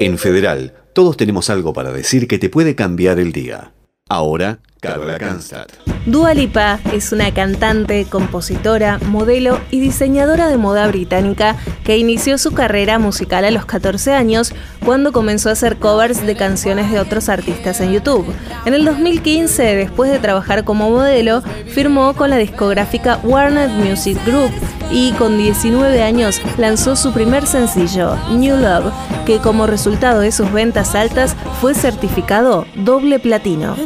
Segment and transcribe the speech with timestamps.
[0.00, 3.72] En Federal, todos tenemos algo para decir que te puede cambiar el día.
[4.08, 5.72] Ahora, Carola Kanstadt.
[6.06, 12.54] Dua Lipa es una cantante, compositora, modelo y diseñadora de moda británica que inició su
[12.54, 17.28] carrera musical a los 14 años cuando comenzó a hacer covers de canciones de otros
[17.28, 18.32] artistas en YouTube.
[18.64, 24.52] En el 2015, después de trabajar como modelo, firmó con la discográfica Warner Music Group
[24.90, 28.92] y con 19 años lanzó su primer sencillo, New Love,
[29.28, 33.76] que como resultado de sus ventas altas fue certificado doble platino.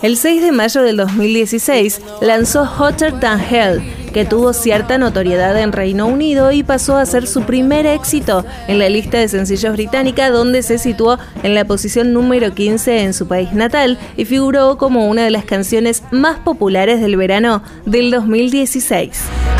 [0.00, 3.82] El 6 de mayo del 2016 lanzó Hotter Than Hell,
[4.12, 8.78] que tuvo cierta notoriedad en Reino Unido y pasó a ser su primer éxito en
[8.78, 13.26] la lista de sencillos británica, donde se situó en la posición número 15 en su
[13.26, 19.57] país natal y figuró como una de las canciones más populares del verano del 2016.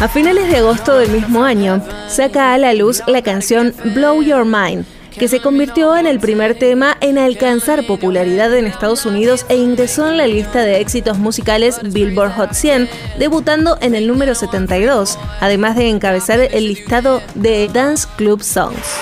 [0.00, 4.44] A finales de agosto del mismo año, saca a la luz la canción Blow Your
[4.44, 4.84] Mind,
[5.18, 10.08] que se convirtió en el primer tema en alcanzar popularidad en Estados Unidos e ingresó
[10.08, 12.88] en la lista de éxitos musicales Billboard Hot 100,
[13.18, 18.98] debutando en el número 72, además de encabezar el listado de Dance Club Songs.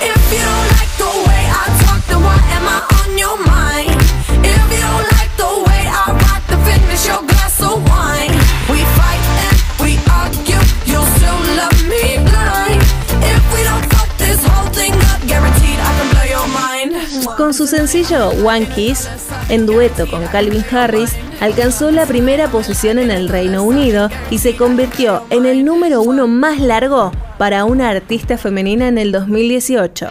[17.46, 19.08] Con su sencillo One Kiss,
[19.48, 24.56] en dueto con Calvin Harris, alcanzó la primera posición en el Reino Unido y se
[24.56, 30.08] convirtió en el número uno más largo para una artista femenina en el 2018.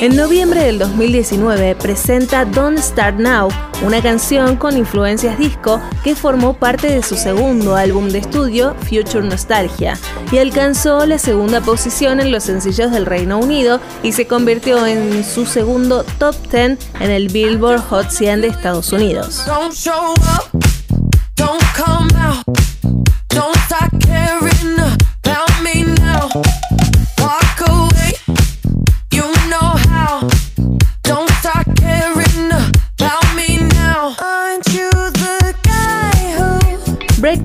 [0.00, 3.48] En noviembre del 2019 presenta Don't Start Now,
[3.84, 9.26] una canción con influencias disco que formó parte de su segundo álbum de estudio, Future
[9.26, 9.98] Nostalgia,
[10.30, 15.24] y alcanzó la segunda posición en los sencillos del Reino Unido y se convirtió en
[15.24, 19.42] su segundo top 10 en el Billboard Hot 100 de Estados Unidos.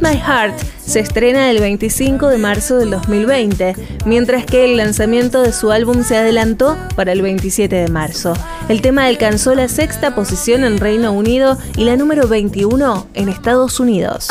[0.03, 3.73] My Heart se estrena el 25 de marzo del 2020,
[4.05, 8.33] mientras que el lanzamiento de su álbum se adelantó para el 27 de marzo.
[8.67, 13.79] El tema alcanzó la sexta posición en Reino Unido y la número 21 en Estados
[13.79, 14.29] Unidos.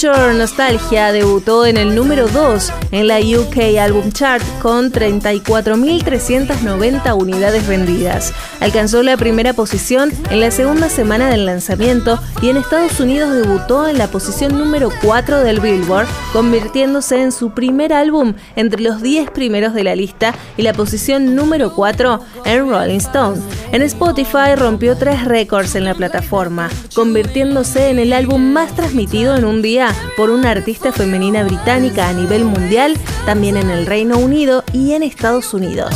[0.00, 8.32] Nostalgia debutó en el número 2 en la UK Album Chart con 34.390 unidades vendidas.
[8.60, 13.88] Alcanzó la primera posición en la segunda semana del lanzamiento y en Estados Unidos debutó
[13.88, 19.32] en la posición número 4 del Billboard, convirtiéndose en su primer álbum entre los 10
[19.32, 23.40] primeros de la lista y la posición número 4 en Rolling Stone.
[23.72, 29.44] En Spotify rompió tres récords en la plataforma, convirtiéndose en el álbum más transmitido en
[29.44, 32.96] un día por una artista femenina británica a nivel mundial,
[33.26, 35.94] también en el Reino Unido y en Estados Unidos.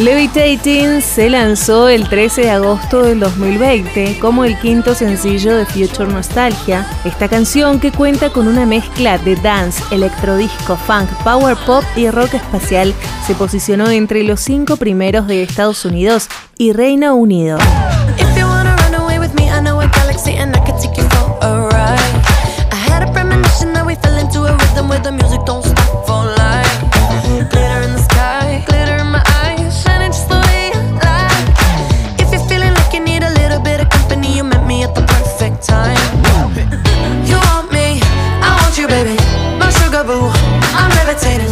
[0.00, 6.10] Levitating se lanzó el 13 de agosto del 2020 como el quinto sencillo de Future
[6.10, 6.86] Nostalgia.
[7.04, 12.32] Esta canción, que cuenta con una mezcla de dance, electrodisco, funk, power pop y rock
[12.32, 12.94] espacial,
[13.26, 17.58] se posicionó entre los cinco primeros de Estados Unidos y Reino Unido.
[40.28, 41.49] I'm levitating.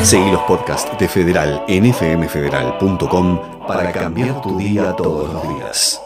[0.00, 6.02] Seguí los podcasts de Federal en fmfederal.com para cambiar tu día todos los días.